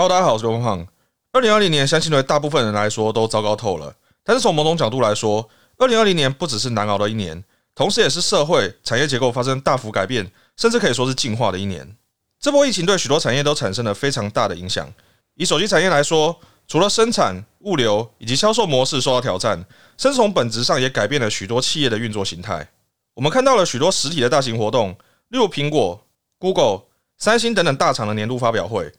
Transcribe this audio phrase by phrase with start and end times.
[0.00, 0.86] Hello，大家好，我是刘胖。
[1.30, 3.94] 二零二零年，相信对大部分人来说都糟糕透了。
[4.24, 11.86] 但是从某种角度来说，二零二零年不只是难熬的一年，同时也是社会产业结构发生大幅改变，甚至可以说是进化的一年。
[12.40, 14.90] 这波疫情对许多产业都产生了非常大的影响。
[15.34, 19.62] 以手机产业来说，除了生产、物流以及销售模式受到挑战，
[19.98, 22.66] 甚至从本质上也改变了许多企业的运作形态。
[23.12, 24.96] 我们看到了许多实体的大型活动，
[25.28, 26.00] 例如苹果、
[26.38, 26.84] Google、
[27.18, 28.90] 三星等等大厂的年度发表会。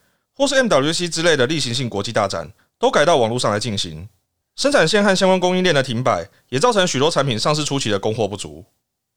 [0.42, 4.10] 或是 MWC 之类的例行性国际大展，都改到网络上来进行。
[4.56, 8.66] 生产线和相关供应链的停摆，也造成许多产品上市初期的供货不足。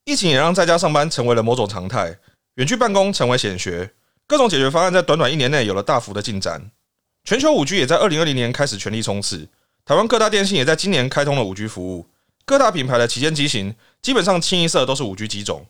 [0.05, 2.19] 疫情也让在家上班成为了某种常态，
[2.57, 3.95] 远距办公成为显学。
[4.27, 6.71] 各种解决方案在短短一年内有了大幅的进展。
[7.25, 9.49] 全球五 G 也在二零二零年开始全力冲刺。
[9.87, 12.07] 台湾各大电信也在今年开通了五 G 服务。
[12.45, 15.65] 各大品牌的旗舰机型基本上清一色都是五 G 机种，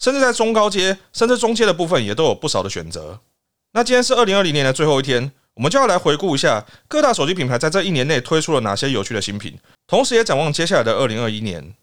[0.00, 3.20] 甚至在中高阶甚至中阶的部分也都有不少的选择。
[3.76, 11.74] 那今天是二零二零年的最后一天，我们就要来回顾一下各大手机品牌在这一年内推出了哪些有趣的新品，同时也展望接下来的二零二一年。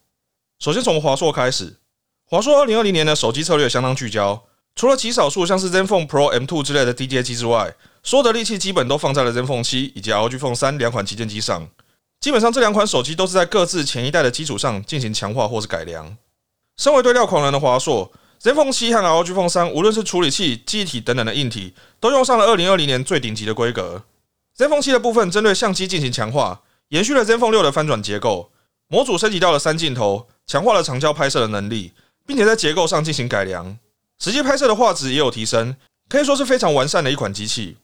[0.58, 1.76] 首先从华硕开始，
[2.26, 4.42] 华硕二零二零年的手机策略相当聚焦，
[4.74, 11.68] 除了极少数像是 ZenFone Pro M2 之类的低阶机之外，所有的力气基本都放在了 ZenFone 七以及 LG Phone 三两款旗舰机上。
[12.18, 16.16] 基本上这两款手机都是在各自前一代的基础上进行强化或是改良。
[16.76, 18.10] 身为对料狂人的华硕。
[18.44, 24.02] ZenFone 七和 ROG Phone 三，无论是处理器、记忆体等等的硬体，都用上了二零二零年最顶级的规格。
[24.58, 28.52] ZenFone 七的部分针对相机进行强化，延续了 ZenFone 六的翻转结构，
[28.88, 31.94] 模组升级到了三镜头，强化了长焦拍摄的能力，
[32.26, 33.78] 并且在结构上进行改良，
[34.18, 35.76] 实际拍摄的画质也有提升，
[36.10, 37.78] 可以说是非常完善的一款机器。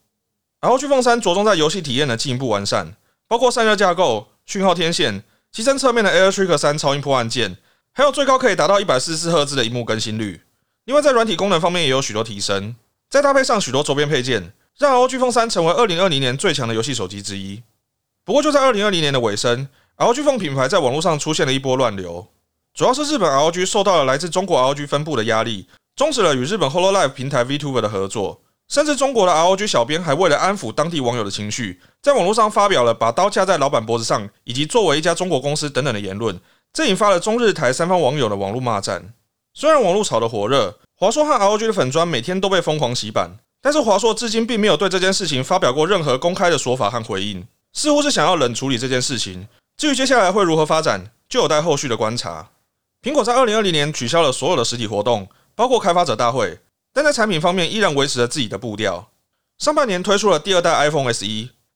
[0.61, 7.57] ROG Phone 三着重在游戏体验的进一步完善，包括散热架构、讯号天线、机身侧面的 AirTrack 三超音波按键，
[7.93, 10.43] 还有最高可以达到一百四十四赫兹的荧幕更新率。
[10.91, 12.75] 另外，在软体功能方面也有许多提升，
[13.09, 17.63] 再搭配上许多周边配件，让 ROG Phone 三成为二零二零年最强的游戏手机之一。
[18.25, 19.69] 不过，就在二零二零年的尾声
[19.99, 22.27] ，ROG Phone 品牌在网络上出现了一波乱流，
[22.75, 36.41] 主要是日本 ROG 受到了来自中国 ROG 分部的压力，终止了与日本 Hololive 平台 Vtuber 的合作，甚至中国的 ROG 小编还为了安抚当地网友的情绪，在网络上发表了把刀架在老板脖子上，以及作为一家中国公司等等的言论，
[36.73, 39.15] 这引发了中日台三方网友的网络骂战。
[39.53, 49.49] 虽然网络炒得火热，华硕和 ROG 的粉砖每天都被疯狂洗版，但是华硕至今并没有对这件事情发表过任何公开的说法和回应，似乎是想要冷处理这件事情。
[49.77, 52.51] 至于接下来会如何发展，就有待后续的观察。
[53.03, 56.59] 苹果在二零二零年取消了所有的实体活动，包括开发者大会，
[56.93, 59.11] 但在产品方面依然维持了自己的步调。
[59.59, 61.27] 上半年推出了第二代 iPhone SE，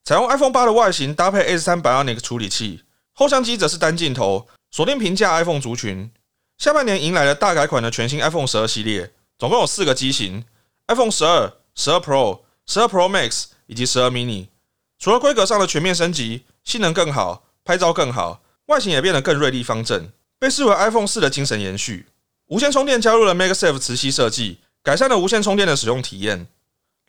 [0.03, 6.11] 采用 iPhone 八的外形搭配 S 三 Bionic 处理器，后相机则是单镜头，锁定平价 iPhone 族群。
[6.57, 10.45] 下半年迎来了大改款的全新 iPhone 十二系列，总共有四个机型
[10.87, 14.47] ：iPhone 十二、十二 Pro、十二 Pro Max 以及十二 mini。
[14.97, 22.07] 除了规格上的全面升级，性能更好，拍照更好，外形也变得更锐利方正，被视为 iPhone 四的精神延续。
[22.47, 26.47] 无线充电加入了 MagSafe 磁吸设计，改善了无线充电的使用体验。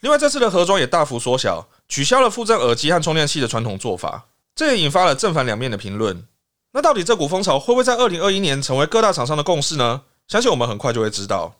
[0.00, 6.26] 另外，这次的盒装也大幅缩小，取消了附赠耳机和充电器的传统做法，这也引发了正反两面的评论。
[6.76, 10.02] 那到底这股风潮会不会在二零二一年成为各大厂商的共识呢？
[10.28, 11.54] 相信我们很快就会知道。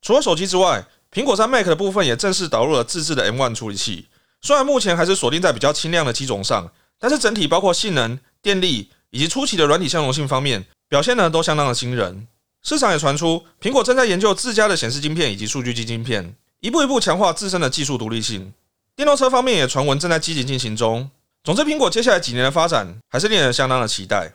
[0.00, 4.06] 除了手机之外，苹果在 Mac 的部分也正式导入了自制的 M1 处理器。
[4.40, 6.70] 虽然目前还是锁定在比较轻量的机种上，
[7.00, 12.28] 但是整体包括性能、电力以及初期的软体相容性方面，表现呢都相当的惊人。
[12.62, 18.52] 市场也传出，苹果正在研究自家的显示晶片以及数据机晶片，一步一步强化自身的技术独立性。
[18.94, 21.10] 电动车方面也传闻正在积极进行中。
[21.42, 24.32] 总之，苹果接下来几年的发展还是令人相当的期待。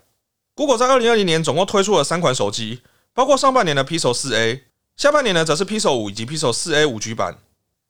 [0.57, 2.81] Google 在二零二零年总共推出了三款手机，
[3.13, 4.63] 包括上半年的 Pixel 四 A，
[4.95, 7.37] 下半年呢则是 Pixel 五以及 Pixel 四 A 五 G 版。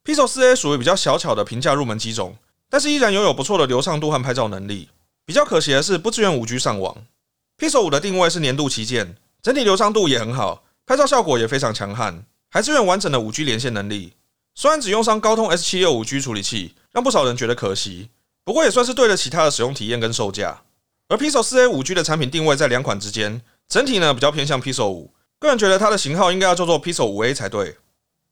[0.04, 2.36] Pixel 四 A 属于比较小巧的平价入门机种，
[2.70, 4.90] 但是依然拥有不错的流畅度和拍照能力。
[5.26, 6.98] 比较可惜的是不支援五 G 上网。
[7.58, 14.12] Pixel 五的定位是年度旗舰，整体流畅度也很好，拍照效果也非常强悍，还支援完整的五 G 连线能力。
[14.54, 18.10] 虽然只用上高通 S 七六五 G 处理器，让不少人觉得可惜，
[18.44, 20.64] 不过也算是对得起它的使用体验跟售价。
[21.10, 25.14] 而 Pixel 四 A 五 G 的产品定位在两款之间，整体呢比较偏向 Pixel 五。
[25.40, 27.78] 个人觉得它的型号应该要叫做 Pixel 五 A 才对。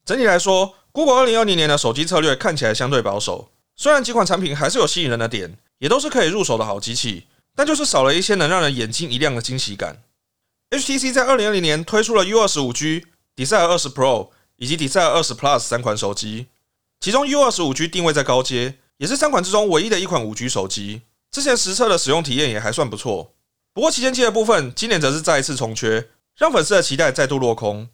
[0.04, 3.50] 整体来说，Google 二零二零年的手机策略看起来相对保守。
[3.75, 10.04] 虽然几款产品还是有吸引人的点，也都是可以入手的好机器，但就是少了一些能让人眼睛一亮的惊喜感。
[10.71, 13.06] HTC 在二零二零年推出了 U 二十五 G、
[13.36, 16.48] Desire 二十 Pro 以及 Desire 二十 Plus 三款手机，
[17.00, 21.04] 其中 U 二十五 G 定位在高阶，也是三款之中唯一的一款五 G 手机。
[21.35, 23.33] 之前实测的使用体验也还算不错，
[23.73, 27.89] 不过旗舰机的部分今年则是再一次重缺，让粉丝的期待再度落空。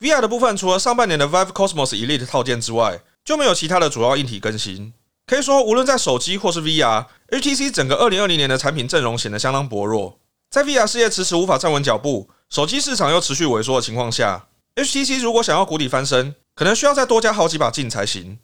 [0.00, 4.94] VR 的部分除了上半年的 Vive Cosmos Elite 套件之外，就没有其他的主要硬体更新。
[5.26, 10.18] 可以说，无论在手机或是 VR，HTC 整个2020年的产品阵容显得相当薄弱。
[10.48, 14.46] 在 VR 事业迟迟无法站稳脚步，手机市场又持续萎缩的情况下
[14.76, 18.38] ，HTC 如果想要谷底翻身，可能需要再多加好几把劲才行。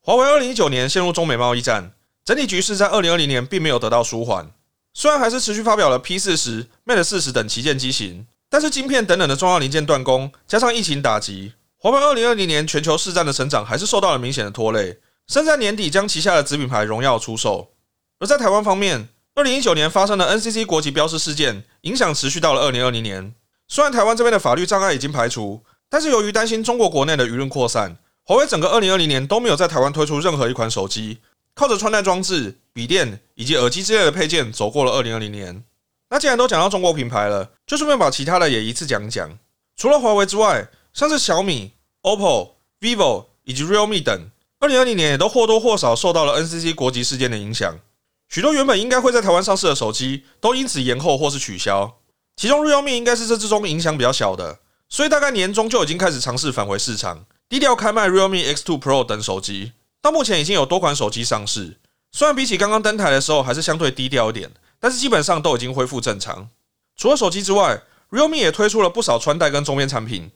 [0.00, 1.92] 华为2019年陷入中美贸易战，
[2.24, 4.52] 整体局势在2020年并没有得到舒缓。
[4.94, 14.98] 虽然还是持续发表了 P40、Mate 40等旗舰机型，但是晶片等等的重要零件断供，加上疫情打击，华为2020年全球市占的成长还是受到了明显的拖累。
[15.28, 17.70] 甚至在年底将旗下的子品牌荣耀出售。
[18.18, 23.34] 而在台湾方面，二零一九年发生的 NCC 国籍标识事件，影响持续到了二零二零年。
[23.68, 31.18] 虽然台湾这边的法律障碍已经排除，但是由于担心中国国内的舆论扩散，华为整个二零二零年都没有在台湾推出任何一款手机，
[31.54, 35.64] 靠着穿戴装置、笔电以及耳机之类的配件走过了二零二零年。
[36.10, 39.38] 那既然都讲到中国品牌了，就顺便把其他的也一次讲讲。
[39.76, 41.72] 除了华为之外，像是小米、
[42.02, 42.50] OPPO、
[42.80, 44.30] vivo 以及 Realme 等。
[44.60, 47.80] 二零二零年也都或多或少受到了 NCC 国籍事件的影响，
[48.28, 51.98] 许多原本应该会在台湾上市的手机都因此延后或是取消。
[52.36, 59.72] 其中 Realme 应该是这之中影响比较小的，所以大概年中就已经开始尝试返回市场，低调开卖 Realme X2 Pro 等手机。
[60.02, 61.78] 到目前已经有多款手机上市，
[62.10, 66.50] 虽然比起刚刚登台的时候还是相对低调一点，但是基本上都已经恢复正常。
[66.96, 70.30] 除了手机之外，Realme 也推出了不少穿戴跟周边产品，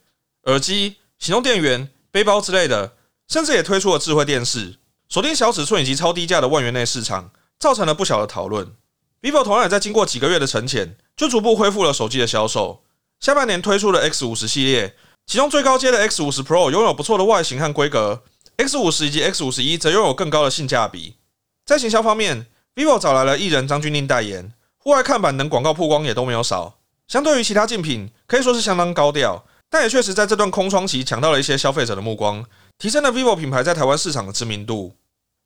[0.44, 2.94] 耳机、行动电源、背包之类的。
[3.28, 4.76] 甚至也推出了智慧电视，
[5.08, 8.72] 锁定小尺寸以及超低价的万元内市场，造成了不小的讨论。
[9.20, 12.84] vivo 同样也在经过几个月的沉潜，就逐步恢复了手机的销售。
[13.18, 14.94] 下半年推出了 X 五十系列，
[15.26, 18.22] 其中最高阶的 X 五十 Pro 拥有不错的外形和规格
[18.56, 21.16] ，X 五十以及 X 五十一则拥有更高的性价比。
[21.64, 26.78] 在行销方面，vivo 找来了艺人张钧甯代言，户外看板等广告曝光也都没有少。
[27.08, 32.44] 相对于其他竞品，可以说是相当高调，但也确实在这段空窗期抢到了一些消费者的目光。
[32.78, 34.96] 提升了 vivo 品牌在台湾市场的知名度。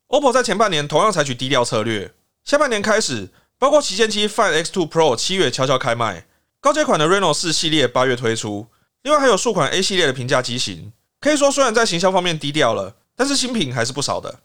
[0.09, 2.11] OPPO 在前半年同样采取低调策略，
[2.43, 6.25] 下半年开始，包括旗舰机 Find X2 Pro 七月悄悄开卖，
[6.59, 8.67] 高阶款的 Reno 四系列八月推出，
[9.03, 10.91] 另外还有数款 A 系列的平价机型。
[11.21, 14.39] 可以说，虽然在行销方面低调了，但是新品还是不少的。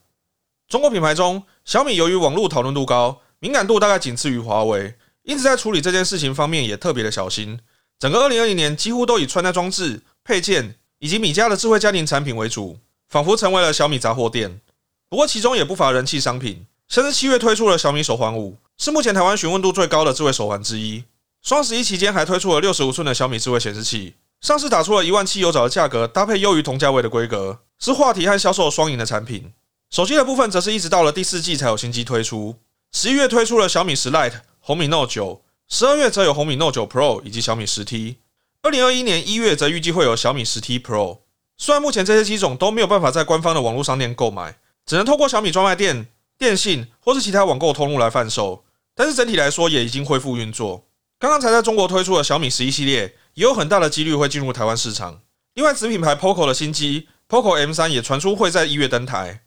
[0.69, 7.59] 中国品牌中，小米由于网络讨论度高，敏感度大概仅次于华为，因此在处理这件事情方面也特别的小心。
[7.99, 10.77] 整个2020年几乎都以穿戴装置配件。
[10.99, 14.63] 以及米家的智慧家庭产品为主，仿佛成为了小米杂货店。
[15.11, 21.05] 不过其中也不乏人气商品，甚至七月推出了小米手环五，是目前台湾询问度最高的智慧手环之一。
[21.43, 24.15] 双十一期间还推出了六十五寸的小米智慧显示器，
[24.47, 29.53] 上市打出了一万七油找的价格，搭配优于同价位的规格，是话题和销售双赢的产品。
[29.91, 32.55] 手机的部分则是一直到了第四季才有新机推出，
[32.93, 38.19] 十一月推出了小米十 Lite、红米 Note 九，十二月则有红米 Note 九 Pro 以及小米十 T。
[38.63, 41.19] 二零二一年一月则预计会有小米十 T Pro，
[41.59, 44.57] 虽然目前这些机种都没有办法在官方的网络商店购买，
[44.87, 46.07] 只能透过小米专卖店、
[46.39, 48.63] 电信或是其他网购通路来贩售，
[48.95, 50.85] 但是整体来说也已经恢复运作。
[51.19, 55.21] 刚刚才在中国推出的小米十一系列，也有很大的几率会进入台湾市场。
[55.55, 59.43] 另外，子品牌 Poco 的新机 Poco M 三也传出会在一月登台。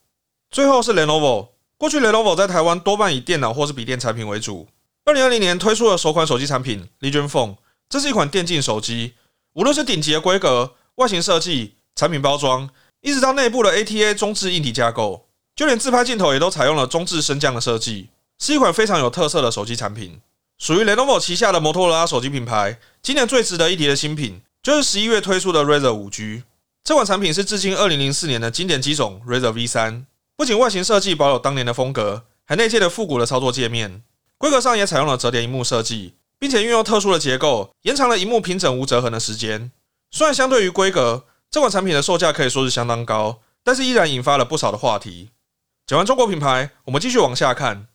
[0.52, 4.68] 最后是 Lenovo，过去 Lenovo 在台湾多半以电脑或是笔电产品为主。
[5.06, 7.58] 二零二零年推出了首款手机产品 Legion Phone。
[7.90, 9.16] 这是一款电竞手机，
[9.54, 12.70] 无论是顶级的规格、外形设计、产品包装，
[13.02, 20.22] 一直到内部的 ATA 中置硬体架构，就连自拍镜头也都采用了中置升降的设计，是一款非常有特色的手机产品。
[20.60, 26.44] 属于 Lenovo 旗下的摩托罗拉手机品牌，今年最值得一提的新品，就是十一月推出的 Razer 五 G。
[26.84, 34.04] 这款产品是至今二零零四年的经典机种 Razer V 三，不仅外形设计保有当年的风格，还内建了复古的操作界面，
[34.38, 36.14] 规格上也采用了折叠荧幕设计。
[36.42, 39.72] 并且运用特殊的结构，延长了荧幕平整无折痕的时间。
[40.10, 45.32] 虽然相对于规格，这款产品的售价可以说是相当高，但是依然引发了不少的话题。
[45.86, 47.88] 讲完中国品牌，我们继续往下看。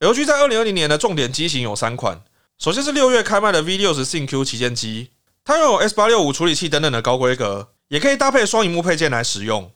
[0.00, 2.20] LG 在二零二零年的重点机型有三款，
[2.58, 5.08] 首先是六月开卖的 V 六十 ThinQ 旗舰机，
[5.42, 9.72] 它拥有 S 八六五处理器等等的高规格，也可以搭配双荧幕配件来使用。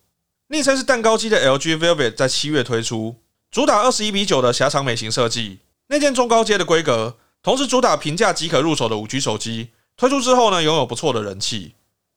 [0.48, 3.16] 昵称是蛋糕机的 LG Velvet 在七月推出，
[3.50, 7.16] 主打二十一比九的狭长美型设计，内建中高阶的规格。
[7.42, 11.72] 同时主打平价即可入手的五 G 手机推出之后呢，拥有不错的人气。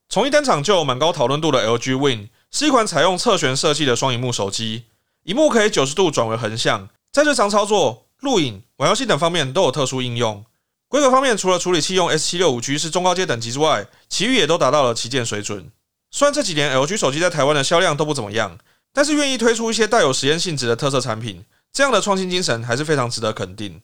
[0.09, 4.83] 从一登场就有蛮高讨论度的 LG Win 是一款采用侧旋设计的双荧幕手机，
[5.23, 10.43] 荧幕可以九十度转为横向，在日常操作、录影、玩游戏等方面都有特殊应用。
[10.87, 15.69] 规格方面，除了处理器用 S 七六五 G 是中高阶等级之外，其余也都达到了旗舰水准。
[16.09, 18.57] 虽然这几年 LG 手机在台湾的销量都不怎么样，
[18.91, 23.81] 但是愿意推出一些带有实验性质的特色产品，这样的创新精神还是非常值得肯定。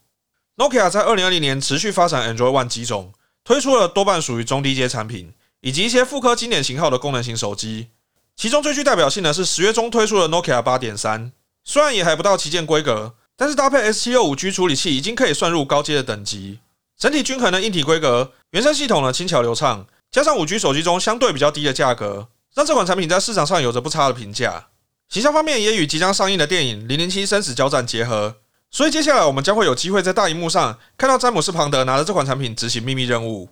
[0.57, 7.89] Nokia 在二零二零年持续发展 Android One 机种，推出了多半属于中低阶产品，以及一些复刻经典型号的功能型手机。
[8.35, 11.31] 其中最具代表性的是十月中推出的 Nokia 八点三，
[11.63, 16.59] 虽然也还不到旗舰规格，但是搭配 S 七六五 G 处理器已经可以算入高阶的等级。
[16.97, 24.67] 整体均衡的硬体规格，原生系统呢轻巧流畅，加上五 G 手机中相对比较低的价格，让这款产品在市场上有着不差的评价。
[25.07, 28.35] 形象方面也与即将上映的电影《零零七生死交战》结合，
[28.69, 33.51] 所以接下来我们将会有机会在大荧幕上看到詹姆斯庞德拿着这款产品执行秘密任务。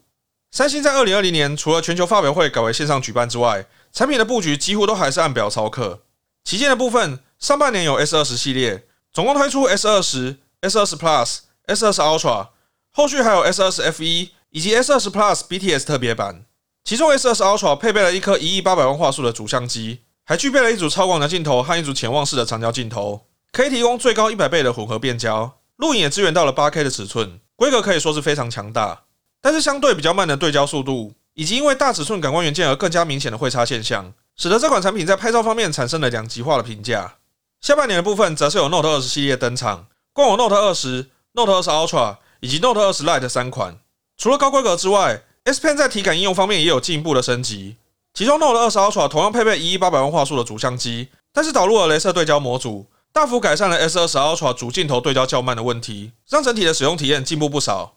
[0.51, 6.01] 三星在二零二零年除了全球发表会改为线上举办之外，产品的布局几乎都还是按表操课。
[6.43, 8.83] 旗舰的部分，上半年有 S 二十系列，
[9.17, 12.49] 总共推出 S 二十、S 二十 Plus、S 二十 Ultra，
[12.91, 16.45] 后续还有 S 二十 F 一以及 S 二十 Plus BTS 特别版。
[16.83, 20.01] 其中 S 二十 Ultra 配备了一颗一亿八百万画素的主相机。
[20.23, 29.05] 还具备了一组超广角镜头和一组潜望式的长焦镜头，可以提供最高一百倍的混合变焦，录影也支援到了八 K 的尺寸，规格可以说是非常强大。
[29.41, 37.15] 但是相对比较慢的对焦速度，以及因为大尺寸感光元件而更加明显的会差现象，使得这款产品在拍照方面产生了两极化的评价。
[37.61, 43.79] 下半年的部分则是有 Note 二十系列登场，共有 Note 二十、Note 二十 Ultra 以及 Note 二十 Lite 三款。
[44.15, 47.77] 除了高规格之外，S Pen 在体感应用方面也有进一步的升级。
[48.13, 57.95] 其中 Note 二十 Ultra 同样配备一亿八百万画素的主相机，但是导入了镭射对焦模组，大幅改善了 S 二十 Ultra 主镜头对焦较慢的问题，让整体的使用体验进步不少。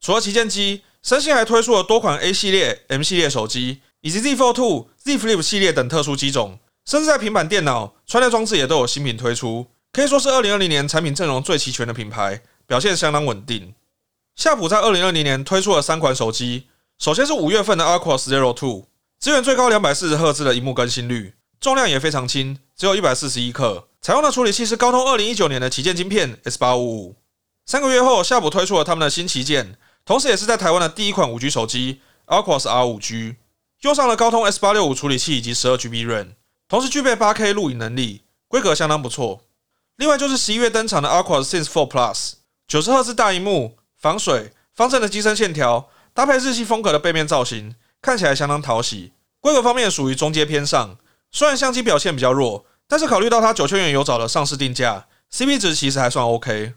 [0.00, 13.74] 除了旗舰机，三星还推出了多款 A 系列、M 系列手机，以及 Z Fold Two、Z Flip 系列等特殊机种，甚至在平板电脑、穿戴装置也都有新品推出，可以说是二零二零年产品阵容最齐全的品牌，表现相当稳定。
[14.36, 16.68] 夏普在二零二零年推出了三款手机，
[16.98, 18.86] 首先是五月份的 Aqua Zero Two。
[19.18, 23.86] 支援最高两百四十赫兹的荧幕更新率，重量也非常轻，只有一百四十一克。
[24.00, 27.16] 采用的处理器是高通二零一九年的旗舰晶片 S 八五五。
[27.66, 33.36] 三个月后，夏普推出了他们的新旗舰，同时也是在台湾的第一款五 G 手机 Aquos R 五 G，
[33.82, 36.28] 用上了高通 S 八六五处理器以及十二 GB RAM，
[36.70, 39.42] 同时具备八 K 录影能力，规格相当不错。
[39.96, 42.34] 另外就是十一月登场的 Aquos Sense Four Plus，
[42.68, 47.74] 九十赫兹大荧幕，防水，方正的机身线条，搭配日系风格的背面造型。
[48.00, 49.10] 看起来相当讨喜，
[49.40, 50.96] 规格方面属于中阶偏上。
[51.32, 56.74] 虽然相机表现比较弱，但是考虑到它九千元有找的上市定价，CP 值其实还算 OK。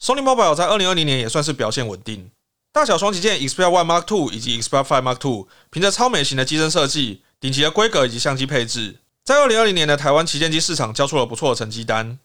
[0.00, 2.30] Sony Mobile 在二零二零年也算是表现稳定。
[2.72, 12.18] 大小双旗舰 Xperia One Mark Two 以及 Xperia Five Mark Two，凭着超美型的机身设计、顶级的规格以及相机配置，在二零二零年的台湾旗舰机市场交出了不错的成绩单。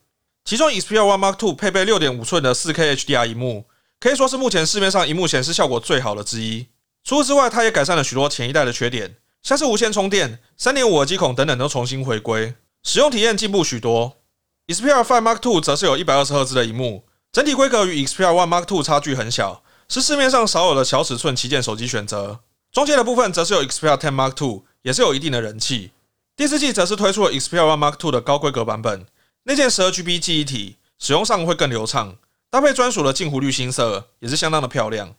[0.43, 3.63] 其中 Xperia One Mark Two 配备六点五寸的四 K HDR 荧幕，
[4.01, 6.67] 可以说是目前市面上荧幕显示效果最好的之一。
[7.05, 14.17] 除此之外，它也改善了许多前一代的缺点，像是无线充电、三点五耳机孔等等都重新回归，使用体验进步许多。
[14.67, 22.41] Xperia Five Mark Two 则是有一百二十赫兹的屏幕，整体规格与 Xperia One Mark Two 差距很小，是市面上少有的小尺寸旗舰手机选择。
[22.73, 25.91] 中间的部分则是有 Xperia Ten Mark Two，也是有一定的人气。
[26.39, 29.05] 第四季则是推出了 Xperia One Mark Two 的高规格版本，
[29.43, 32.15] 内建十二 GB 记忆体，使用上会更流畅，
[32.49, 35.15] 搭配专属的镜湖绿新色，也是相当的漂亮。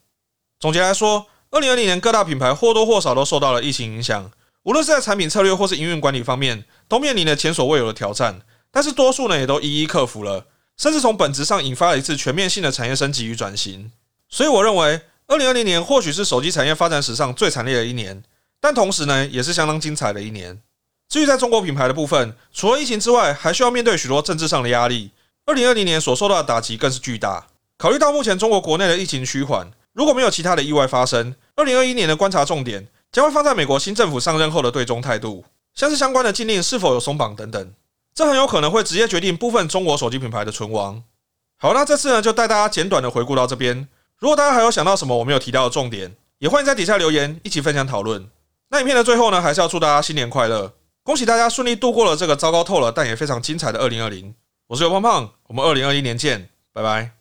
[0.59, 1.27] 总结来说。
[1.51, 4.31] 二零二零年，各大品牌或多或少都受到了疫情影响，
[4.63, 8.41] 无论是在产品策略或是营运管理方面，都面临了前所未有的挑战。
[8.71, 10.47] 但是多数呢，也都一一克服了，
[10.79, 13.93] 甚至从本质上引发了一次全面性的产业升级与转型。
[14.31, 18.23] 所以，我认为二零二零年或许是手机产业发展史上最惨烈的一年，
[18.59, 20.63] 但同时呢，也是相当精彩的一年。
[21.11, 25.11] 至于在中国品牌的部分，除了疫情之外，还需要面对许多政治上的压力。
[25.45, 27.49] 二零二零年所受到的打击更是巨大。
[27.77, 29.73] 考虑到目前中国国内的疫情趋缓。
[29.93, 37.73] 如果没有其他的意外发生，二零二一年的观察重点将会放在美国新政府上任后的对中态度，像是相关的禁令是否有松绑等等，
[38.15, 41.03] 这很有可能会直接决定部分中国手机品牌的存亡。
[41.59, 43.89] 好，那这次呢就带大家简短的回顾到这边。
[44.21, 48.31] 如果大家还有想到什么我没有提到的重点，也欢迎在底下留言一起分享讨论。
[48.69, 54.35] 那影片的最后呢，还是要祝大家新年快乐，恭喜大家顺利度过了这个糟糕透了但也非常精彩的二零二零。
[54.69, 57.20] 我是刘胖胖，我们二零二一年见，拜拜。